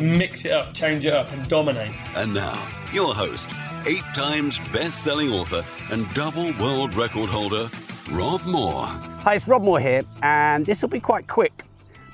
[0.00, 1.94] Mix it up, change it up, and dominate.
[2.14, 3.48] And now, your host,
[3.86, 7.70] eight times best selling author and double world record holder,
[8.10, 8.86] Rob Moore.
[8.86, 11.64] Hi, it's Rob Moore here, and this will be quite quick,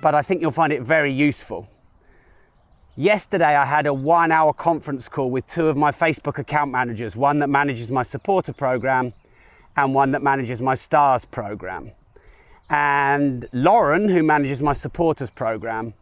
[0.00, 1.68] but I think you'll find it very useful.
[2.96, 7.16] Yesterday, I had a one hour conference call with two of my Facebook account managers
[7.16, 9.14] one that manages my supporter program
[9.76, 11.90] and one that manages my stars program.
[12.68, 15.94] And Lauren, who manages my supporters program,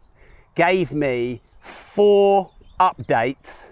[0.55, 3.69] gave me four updates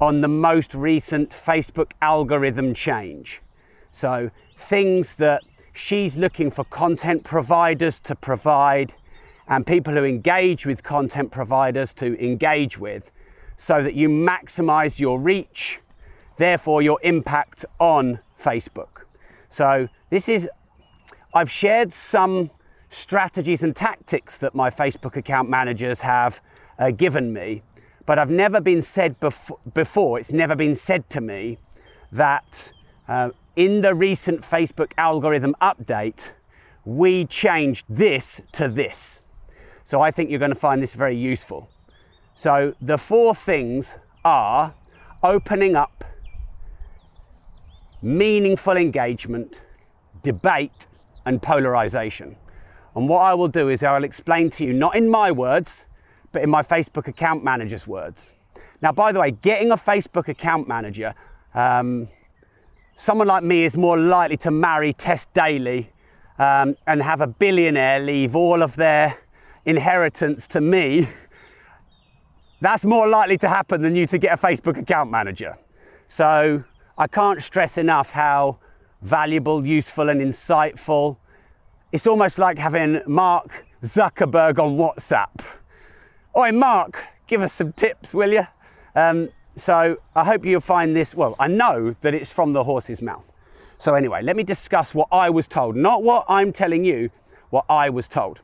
[0.00, 3.40] on the most recent Facebook algorithm change.
[3.90, 8.94] So, things that she's looking for content providers to provide
[9.48, 13.10] and people who engage with content providers to engage with
[13.56, 15.80] so that you maximize your reach,
[16.36, 19.02] therefore, your impact on Facebook.
[19.48, 20.48] So, this is,
[21.34, 22.50] I've shared some
[22.90, 26.40] strategies and tactics that my Facebook account managers have
[26.80, 27.62] uh, given me,
[28.06, 31.58] but I've never been said bef- before, it's never been said to me
[32.10, 32.72] that
[33.06, 36.32] uh, in the recent Facebook algorithm update,
[36.84, 39.20] we changed this to this.
[39.84, 41.68] So I think you're going to find this very useful.
[42.34, 44.74] So the four things are
[45.22, 46.04] opening up,
[48.00, 49.64] meaningful engagement,
[50.22, 50.86] debate,
[51.26, 52.36] and polarization.
[52.96, 55.86] And what I will do is I'll explain to you, not in my words,
[56.32, 58.34] but in my Facebook account manager's words.
[58.82, 61.14] Now, by the way, getting a Facebook account manager,
[61.54, 62.08] um,
[62.96, 65.90] someone like me is more likely to marry Tess Daly
[66.38, 69.18] um, and have a billionaire leave all of their
[69.64, 71.08] inheritance to me.
[72.60, 75.56] That's more likely to happen than you to get a Facebook account manager.
[76.08, 76.64] So
[76.98, 78.58] I can't stress enough how
[79.02, 81.16] valuable, useful, and insightful.
[81.92, 85.59] It's almost like having Mark Zuckerberg on WhatsApp.
[86.36, 88.46] Oi, Mark, give us some tips, will you?
[88.94, 91.12] Um, so I hope you'll find this.
[91.12, 93.32] Well, I know that it's from the horse's mouth.
[93.78, 97.10] So, anyway, let me discuss what I was told, not what I'm telling you,
[97.48, 98.42] what I was told.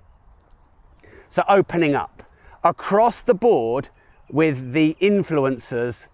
[1.28, 2.25] So, opening up
[2.64, 3.91] across the board
[4.28, 6.08] with the influencers,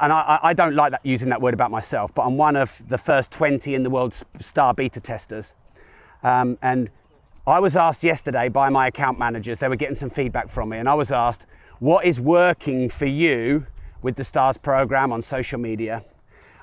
[0.00, 2.82] and I, I don't like that using that word about myself, but I'm one of
[2.88, 5.56] the first 20 in the world's star beta testers.
[6.22, 6.88] Um, and
[7.44, 10.78] I was asked yesterday by my account managers, they were getting some feedback from me,
[10.78, 11.46] and I was asked,
[11.80, 13.66] What is working for you
[14.00, 16.04] with the STARS program on social media?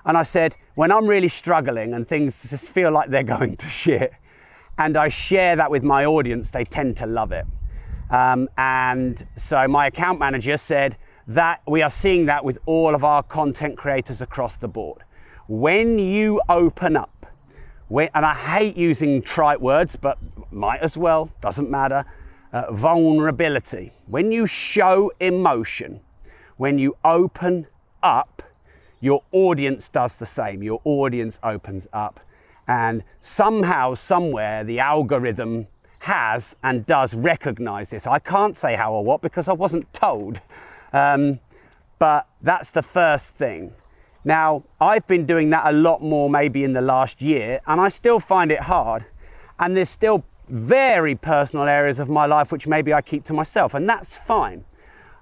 [0.06, 3.68] And I said, When I'm really struggling and things just feel like they're going to
[3.68, 4.14] shit,
[4.78, 7.46] and I share that with my audience, they tend to love it.
[8.10, 10.96] Um, and so my account manager said
[11.28, 15.04] that we are seeing that with all of our content creators across the board.
[15.50, 17.19] When you open up,
[17.90, 20.18] when, and I hate using trite words, but
[20.52, 22.06] might as well, doesn't matter.
[22.54, 23.92] Uh, vulnerability.
[24.08, 26.00] When you show emotion,
[26.58, 27.68] when you open
[28.02, 28.44] up,
[29.00, 30.64] your audience does the same.
[30.64, 32.20] Your audience opens up.
[32.68, 35.68] And somehow, somewhere, the algorithm
[36.00, 38.08] has and does recognize this.
[38.08, 40.42] I can't say how or what because I wasn't told.
[40.94, 41.40] Um,
[41.98, 43.74] but that's the first thing.
[44.24, 47.90] Now, I've been doing that a lot more maybe in the last year, and I
[47.90, 49.06] still find it hard.
[49.60, 53.74] And there's still very personal areas of my life which maybe I keep to myself,
[53.74, 54.66] and that's fine.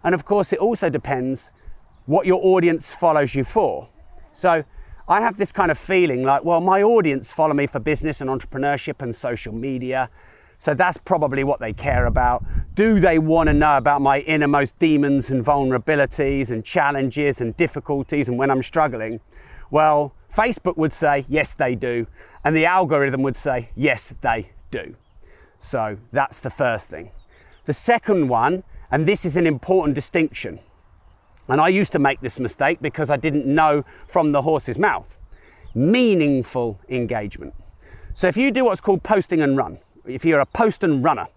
[0.03, 1.51] And of course, it also depends
[2.05, 3.89] what your audience follows you for.
[4.33, 4.63] So
[5.07, 8.29] I have this kind of feeling like, well, my audience follow me for business and
[8.29, 10.09] entrepreneurship and social media.
[10.57, 12.43] So that's probably what they care about.
[12.73, 18.27] Do they want to know about my innermost demons and vulnerabilities and challenges and difficulties
[18.27, 19.19] and when I'm struggling?
[19.69, 22.07] Well, Facebook would say, yes, they do.
[22.43, 24.95] And the algorithm would say, yes, they do.
[25.59, 27.11] So that's the first thing.
[27.65, 30.59] The second one, and this is an important distinction,
[31.47, 35.17] and I used to make this mistake because I didn't know from the horse's mouth
[35.77, 37.53] meaningful engagement.
[38.13, 41.27] So if you do what's called posting and run, if you're a post and runner,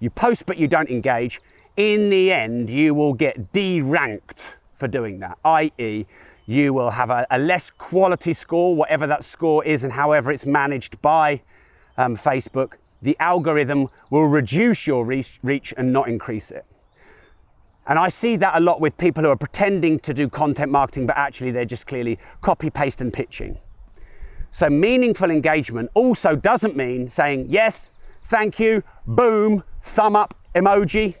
[0.00, 1.40] you post but you don't engage,
[1.76, 6.06] in the end you will get deranked for doing that, i.e.,
[6.46, 10.44] you will have a, a, less quality score, whatever that score is, and however it's
[10.44, 11.40] managed by
[11.96, 12.74] um, Facebook.
[13.00, 16.66] The algorithm will reduce your reach, reach and not increase it.
[17.86, 21.06] And I see that a lot with people who are pretending to do content marketing,
[21.06, 23.58] but actually they're just clearly copy, paste, and pitching.
[24.50, 27.90] So, meaningful engagement also doesn't mean saying yes,
[28.24, 31.16] thank you, boom, thumb up, emoji.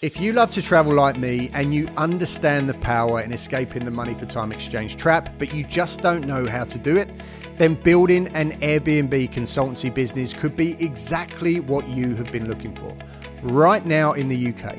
[0.00, 3.90] If you love to travel like me and you understand the power in escaping the
[3.90, 7.10] money for time exchange trap, but you just don't know how to do it,
[7.58, 12.96] then building an Airbnb consultancy business could be exactly what you have been looking for.
[13.42, 14.78] Right now in the UK,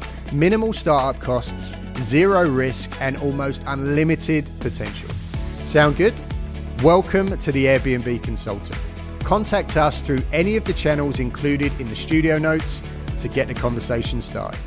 [0.31, 5.09] Minimal startup costs, zero risk, and almost unlimited potential.
[5.63, 6.13] Sound good?
[6.81, 8.79] Welcome to the Airbnb Consultant.
[9.19, 12.81] Contact us through any of the channels included in the studio notes
[13.17, 14.59] to get the conversation started.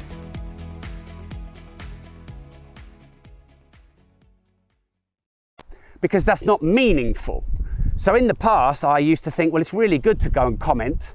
[6.04, 7.42] because that's not meaningful.
[7.96, 10.60] So in the past, I used to think, well, it's really good to go and
[10.60, 11.14] comment.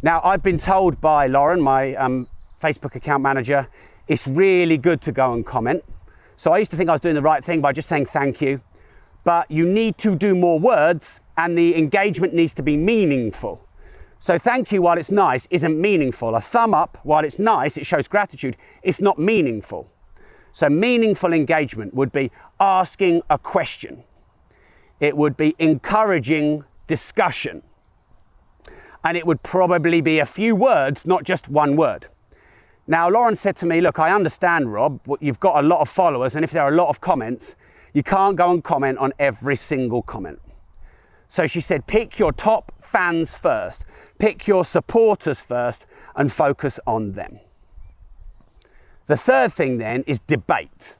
[0.00, 2.26] Now, I've been told by Lauren, my um,
[2.60, 3.68] Facebook account manager,
[4.08, 5.84] it's really good to go and comment.
[6.36, 8.40] So I used to think I was doing the right thing by just saying thank
[8.40, 8.60] you.
[9.24, 13.66] But you need to do more words and the engagement needs to be meaningful.
[14.20, 16.34] So thank you while it's nice isn't meaningful.
[16.34, 19.90] A thumb up while it's nice, it shows gratitude, it's not meaningful.
[20.52, 22.30] So meaningful engagement would be
[22.60, 24.04] asking a question.
[25.00, 27.62] It would be encouraging discussion.
[29.02, 32.06] And it would probably be a few words, not just one word.
[32.86, 36.36] Now, Lauren said to me, Look, I understand, Rob, you've got a lot of followers,
[36.36, 37.56] and if there are a lot of comments,
[37.92, 40.40] you can't go and comment on every single comment.
[41.28, 43.84] So she said, Pick your top fans first,
[44.18, 47.40] pick your supporters first, and focus on them.
[49.06, 50.96] The third thing then is debate.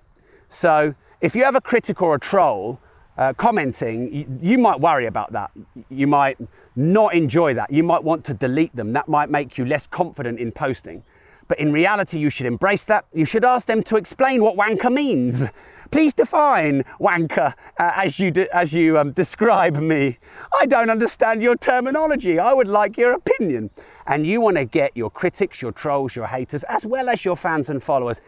[0.48, 2.80] So if you have a critic or a troll
[3.16, 5.50] uh, commenting, you, you, might worry about that.
[5.88, 6.36] You might
[6.76, 7.72] not enjoy that.
[7.72, 8.92] You might want to delete them.
[8.92, 11.02] That might make you less confident in posting.
[11.48, 13.06] But in reality, you should embrace that.
[13.12, 15.44] You should ask them to explain what wanker means.
[15.90, 20.18] Please define wanker uh, as you, de- as you um, describe me.
[20.58, 22.38] I don't understand your terminology.
[22.38, 23.70] I would like your opinion.
[24.06, 27.36] And you want to get your critics, your trolls, your haters, as well as your
[27.36, 28.20] fans and followers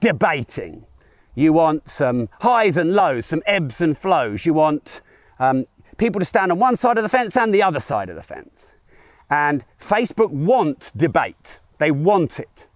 [0.00, 0.86] debating.
[1.34, 4.46] You want some highs and lows, some ebbs and flows.
[4.46, 5.02] You want
[5.38, 5.66] um,
[5.98, 8.22] people to stand on one side of the fence and the other side of the
[8.22, 8.74] fence.
[9.28, 11.60] And Facebook want debate.
[11.78, 12.68] They want it.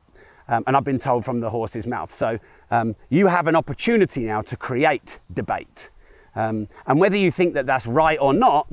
[0.49, 2.11] Um, and I've been told from the horse's mouth.
[2.11, 2.39] So
[2.71, 5.91] um, you have an opportunity now to create debate.
[6.35, 8.69] Um, and whether you think that that's right or not,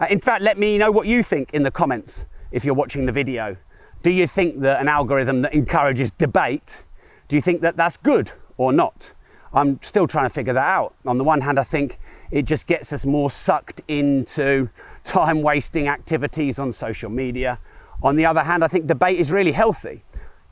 [0.00, 3.06] uh, in fact, let me know what you think in the comments if you're watching
[3.06, 3.56] the video.
[4.02, 6.84] Do you think that an algorithm that encourages debate,
[7.28, 9.12] do you think that that's good or not?
[9.52, 10.94] I'm still trying to figure that out.
[11.06, 11.98] On the one hand, I think
[12.30, 14.68] it just gets us more sucked into
[15.02, 17.58] time wasting activities on social media.
[18.02, 20.04] On the other hand, I think debate is really healthy.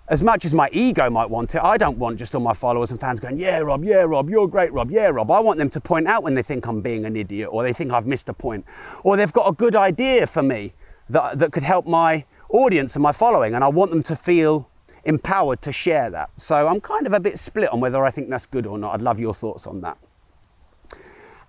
[0.08, 2.90] As much as my ego might want it, I don't want just all my followers
[2.90, 5.30] and fans going, Yeah, Rob, yeah, Rob, you're great, Rob, yeah, Rob.
[5.30, 7.72] I want them to point out when they think I'm being an idiot or they
[7.72, 8.66] think I've missed a point
[9.02, 10.74] or they've got a good idea for me
[11.08, 13.54] that, that could help my audience and my following.
[13.54, 14.68] And I want them to feel
[15.04, 16.30] empowered to share that.
[16.36, 18.94] So I'm kind of a bit split on whether I think that's good or not.
[18.94, 19.98] I'd love your thoughts on that.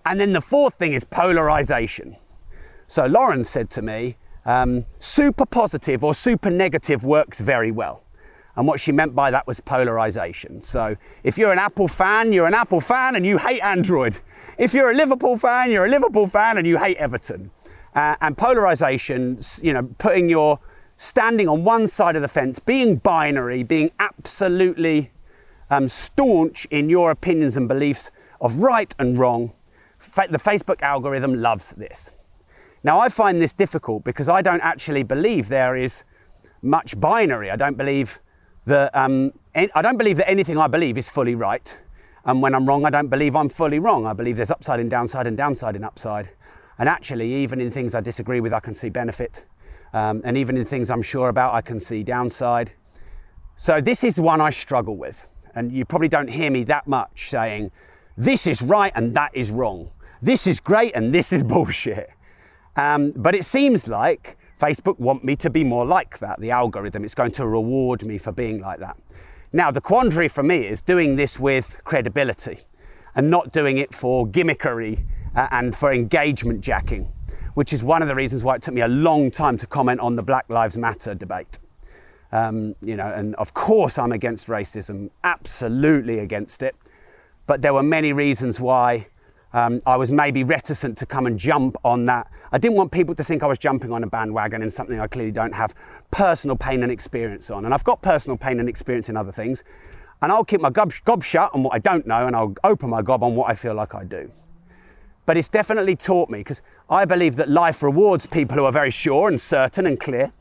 [0.06, 2.18] And then the fourth thing is polarization.
[2.88, 8.04] So Lauren said to me, um, super positive or super negative works very well.
[8.56, 10.62] And what she meant by that was polarization.
[10.62, 14.18] So if you're an Apple fan, you're an Apple fan and you hate Android.
[14.58, 17.52] If you're a Liverpool fan, you're a Liverpool fan and you hate Everton.
[17.94, 20.60] Uh, and polarization, you know, putting your
[20.98, 25.12] standing on one side of the fence, being binary, being absolutely
[25.70, 29.52] um, staunch in your opinions and beliefs of right and wrong,
[29.98, 32.14] fa- the Facebook algorithm loves this.
[32.86, 36.04] Now, I find this difficult because I don't actually believe there is
[36.62, 37.50] much binary.
[37.50, 38.20] I don't believe
[38.65, 41.75] that um, I don't believe that anything I believe is fully right.
[42.25, 44.06] And when I'm wrong, I don't believe I'm fully wrong.
[44.06, 46.30] I believe there's upside and downside and downside and upside.
[46.77, 49.46] And actually, even in things I disagree with, I can see benefit.
[49.92, 52.72] Um, and even in things I'm sure about, I can see downside.
[53.56, 55.27] So this is one I struggle with.
[55.56, 57.72] And you probably don't hear me that much saying,
[58.15, 59.89] this is right and that is wrong.
[60.22, 62.12] This is great and this is bullshit.
[62.75, 67.03] Um, but it seems like Facebook want me to be more like that, the algorithm.
[67.03, 68.98] It's going to reward me for being like that.
[69.53, 72.60] Now, the quandary for me is doing this with credibility
[73.15, 75.05] and not doing it for gimmickery
[75.36, 77.08] uh, and for engagement jacking,
[77.53, 80.00] which is one of the reasons why it took me a long time to comment
[80.01, 81.60] on the Black Lives Matter debate.
[82.32, 86.75] Um, you know, and of course I'm against racism, absolutely against it.
[87.48, 89.08] But there were many reasons why
[89.56, 92.30] um, I was maybe reticent to come and jump on that.
[92.52, 95.08] I didn't want people to think I was jumping on a bandwagon in something I
[95.08, 95.74] clearly don't have
[96.12, 97.64] personal pain and experience on.
[97.64, 99.64] And I've got personal pain and experience in other things.
[100.22, 102.90] And I'll keep my gob, gob shut on what I don't know and I'll open
[102.90, 104.30] my gob on what I feel like I do.
[105.26, 108.92] But it's definitely taught me because I believe that life rewards people who are very
[108.92, 110.34] sure and certain and clear.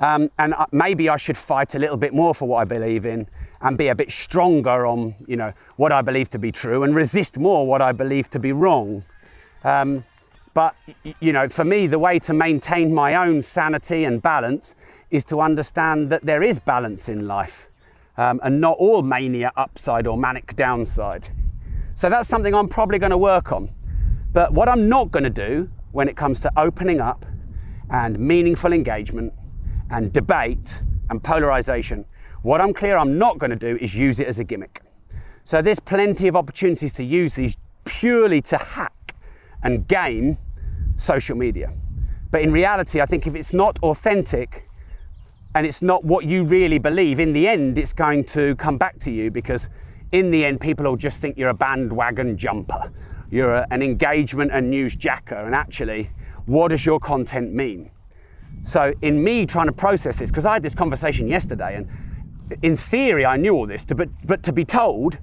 [0.00, 3.28] Um, and maybe I should fight a little bit more for what I believe in
[3.60, 6.94] and be a bit stronger on, you know, what I believe to be true and
[6.94, 9.04] resist more what I believe to be wrong.
[9.64, 10.04] Um,
[10.54, 10.74] but,
[11.20, 14.74] you know, for me, the way to maintain my own sanity and balance
[15.10, 17.68] is to understand that there is balance in life
[18.16, 21.28] um, and not all mania upside or manic downside.
[21.94, 23.70] So that's something I'm probably going to work on.
[24.32, 27.24] But what I'm not going to do when it comes to opening up
[27.90, 29.32] and meaningful engagement
[29.90, 32.04] and debate and polarization,
[32.42, 34.82] what I'm clear I'm not going to do is use it as a gimmick.
[35.44, 39.14] So there's plenty of opportunities to use these purely to hack
[39.62, 40.38] and game
[40.96, 41.72] social media.
[42.30, 44.68] But in reality, I think if it's not authentic
[45.54, 48.98] and it's not what you really believe, in the end, it's going to come back
[49.00, 49.68] to you because
[50.12, 52.92] in the end, people will just think you're a bandwagon jumper.
[53.30, 55.34] You're a, an engagement and news jacker.
[55.34, 56.10] And actually,
[56.46, 57.90] what does your content mean?
[58.62, 61.88] So, in me trying to process this, because I had this conversation yesterday, and
[62.62, 65.18] in theory, I knew all this, but, but to be told,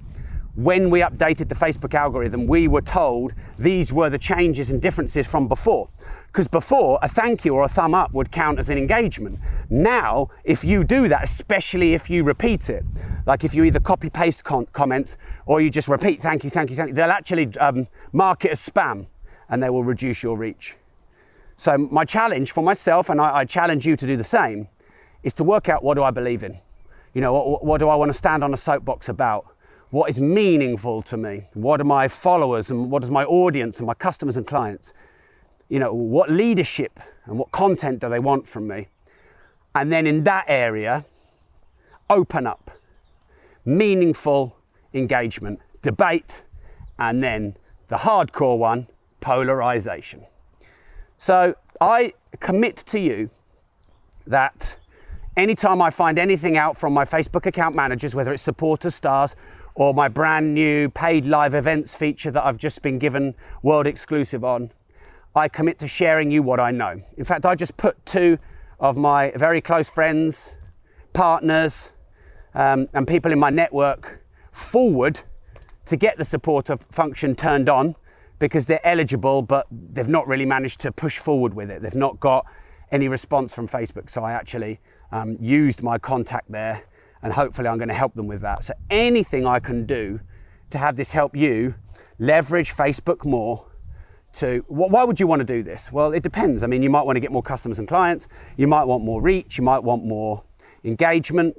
[0.56, 5.26] when we updated the Facebook algorithm, we were told these were the changes and differences
[5.26, 5.90] from before.
[6.28, 9.38] Because before, a thank you or a thumb up would count as an engagement.
[9.68, 12.84] Now, if you do that, especially if you repeat it,
[13.26, 16.76] like if you either copy paste comments or you just repeat thank you, thank you,
[16.76, 19.06] thank you, they'll actually um, mark it as spam
[19.50, 20.76] and they will reduce your reach.
[21.56, 24.68] So, my challenge for myself, and I, I challenge you to do the same,
[25.22, 26.58] is to work out what do I believe in?
[27.14, 29.46] You know, what, what do I want to stand on a soapbox about?
[29.90, 31.44] What is meaningful to me?
[31.54, 34.92] What are my followers and what is my audience and my customers and clients?
[35.68, 38.88] You know, what leadership and what content do they want from me?
[39.74, 41.06] And then in that area,
[42.10, 42.70] open up
[43.64, 44.56] meaningful
[44.94, 46.44] engagement, debate,
[46.98, 47.56] and then
[47.88, 48.86] the hardcore one,
[49.20, 50.24] polarization.
[51.18, 53.30] So I commit to you
[54.26, 54.78] that
[55.36, 59.36] anytime I find anything out from my Facebook account managers, whether it's supporter stars
[59.74, 64.44] or my brand new paid live events feature that I've just been given world exclusive
[64.44, 64.72] on,
[65.34, 67.02] I commit to sharing you what I know.
[67.18, 68.38] In fact, I just put two
[68.80, 70.56] of my very close friends,
[71.12, 71.92] partners,
[72.54, 75.20] um, and people in my network forward
[75.84, 77.96] to get the supporter function turned on
[78.38, 81.82] because they're eligible, but they've not really managed to push forward with it.
[81.82, 82.46] They've not got
[82.92, 84.10] any response from Facebook.
[84.10, 84.80] So I actually
[85.12, 86.84] um, used my contact there,
[87.22, 88.64] and hopefully I'm going to help them with that.
[88.64, 90.20] So anything I can do
[90.70, 91.74] to have this help you
[92.18, 93.66] leverage Facebook more.
[94.34, 95.90] To why would you want to do this?
[95.90, 96.62] Well, it depends.
[96.62, 98.28] I mean, you might want to get more customers and clients.
[98.58, 99.56] You might want more reach.
[99.56, 100.44] You might want more
[100.84, 101.56] engagement.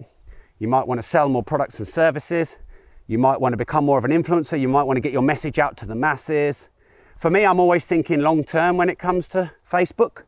[0.60, 2.60] You might want to sell more products and services.
[3.08, 4.60] You might want to become more of an influencer.
[4.60, 6.70] You might want to get your message out to the masses.
[7.18, 10.24] For me, I'm always thinking long term when it comes to Facebook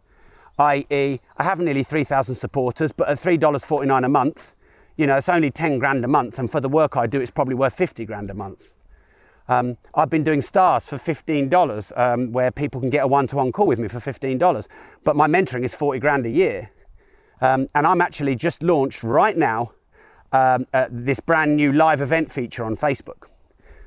[0.60, 4.54] i.e., I have nearly 3,000 supporters, but at $3.49 a month,
[4.98, 7.32] you know, it's only 10 grand a month, and for the work I do, it's
[7.32, 8.74] probably worth 50 grand a month.
[9.48, 13.38] Um, I've been doing stars for $15, um, where people can get a one to
[13.38, 14.68] one call with me for $15,
[15.04, 16.70] but my mentoring is 40 grand a year.
[17.42, 19.72] Um, and I'm actually just launched right now
[20.32, 23.28] um, uh, this brand new live event feature on Facebook.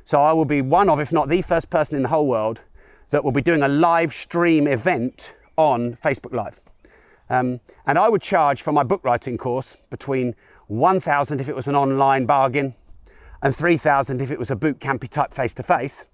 [0.04, 2.62] So I will be one of, if not the first person in the whole world
[3.10, 6.60] that will be doing a live stream event on Facebook Live.
[7.30, 10.34] Um, and I would charge for my book writing course between
[10.66, 12.74] 1,000 if it was an online bargain
[13.42, 16.06] and 3,000 if it was a boot campy type face to face.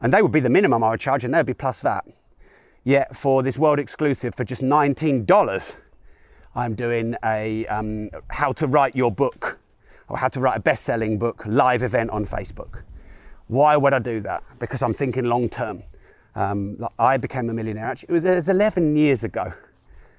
[0.00, 2.04] And they would be the minimum I would charge and they'd be plus that.
[2.84, 5.76] Yet for this world exclusive for just $19,
[6.54, 9.57] I'm doing a um, how to write your book
[10.08, 12.82] or how to write a best selling book live event on Facebook.
[13.48, 14.42] Why would I do that?
[14.58, 15.82] Because I'm thinking long term.
[16.34, 17.86] Um, I became a millionaire.
[17.86, 19.52] Actually, it was, it was 11 years ago.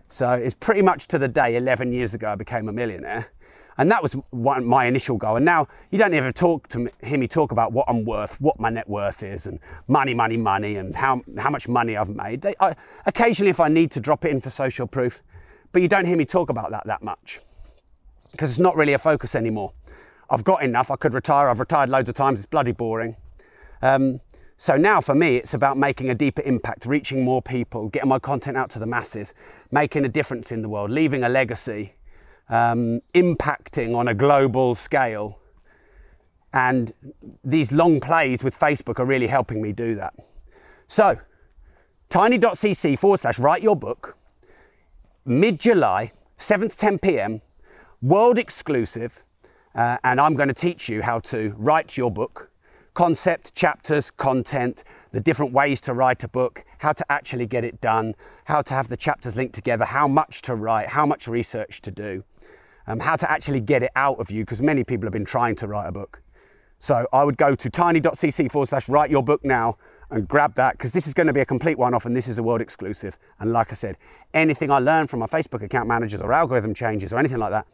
[0.10, 3.32] So it's pretty much to the day 11 years ago I became a millionaire.
[3.78, 5.38] And that was one, my initial goal.
[5.38, 8.42] And now you don't ever talk to me, hear me talk about what I'm worth,
[8.42, 12.10] what my net worth is, and money, money, money, and how, how much money I've
[12.10, 12.42] made.
[12.42, 15.22] They, I, occasionally, if I need to drop it in for social proof,
[15.72, 17.40] but you don't hear me talk about that that much
[18.32, 19.74] because it's not really a focus anymore.
[20.30, 20.92] I've got enough.
[20.92, 21.50] I could retire.
[21.50, 22.40] I've retired loads of times.
[22.40, 23.16] It's bloody boring.
[23.82, 24.22] Um,
[24.58, 28.20] so now for me, it's about making a deeper impact, reaching more people, getting my
[28.20, 29.34] content out to the masses,
[29.72, 31.94] making a difference in the world, leaving a legacy,
[32.50, 35.40] um, impacting on a global scale.
[36.54, 36.92] And
[37.44, 40.14] these long plays with Facebook are really helping me do that.
[40.90, 41.20] So,
[42.10, 44.18] tiny.cc forward slash write your book,
[45.26, 47.42] mid July, 7 to 10 pm,
[48.02, 49.24] world exclusive.
[49.80, 52.52] Uh, and I'm going to teach you how to write your book
[52.96, 57.80] concept, chapters, content, the different ways to write a book, how to actually get it
[57.80, 61.80] done, how to have the chapters linked together, how much to write, how much research
[61.80, 62.26] to do,
[62.88, 65.56] um, how to actually get it out of you, because many people have been trying
[65.56, 66.22] to write a book.
[66.80, 69.78] So I would go to tiny.cc forward slash write your book now
[70.12, 72.28] and grab that because this is going to be a complete one off and this
[72.28, 73.18] is a world exclusive.
[73.40, 73.96] And like I said,
[74.34, 77.66] anything I learn from my Facebook account managers or algorithm changes or anything like that,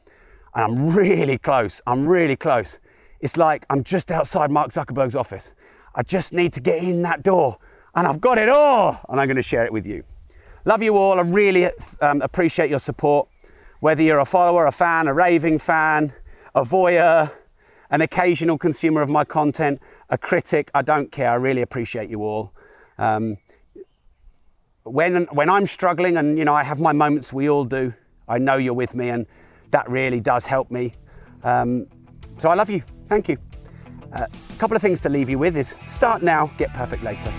[0.55, 2.79] and I'm really close, I'm really close.
[3.19, 5.53] It's like I'm just outside Mark Zuckerberg's office.
[5.93, 7.57] I just need to get in that door
[7.93, 10.03] and I've got it all and I'm going to share it with you.
[10.65, 11.19] Love you all.
[11.19, 11.69] I really
[12.01, 13.27] um, appreciate your support.
[13.81, 16.13] Whether you're a follower, a fan, a raving fan,
[16.55, 17.31] a voyeur,
[17.91, 21.31] an occasional consumer of my content, a critic, I don't care.
[21.31, 22.53] I really appreciate you all.
[22.97, 23.37] Um,
[24.83, 27.93] when, when I'm struggling, and you know, I have my moments, we all do,
[28.27, 29.27] I know you're with me, and
[29.75, 30.93] that really does help me.
[31.43, 31.85] Um,
[32.37, 32.81] so I love you.
[33.07, 33.37] Thank you.
[34.13, 34.27] A uh,
[34.57, 37.29] couple of things to leave you with is start now, get perfect later.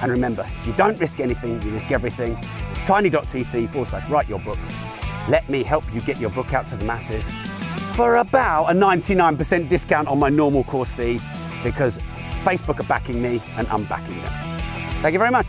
[0.00, 2.38] And remember, if you don't risk anything, you risk everything.
[2.86, 4.58] Tiny.cc forward slash write your book.
[5.28, 7.30] Let me help you get your book out to the masses
[7.94, 11.22] for about a 99% discount on my normal course fees
[11.62, 11.98] because
[12.44, 14.32] Facebook are backing me and I'm backing them.
[15.02, 15.46] Thank you very much.